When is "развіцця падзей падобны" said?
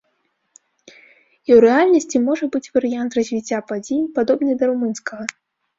3.19-4.51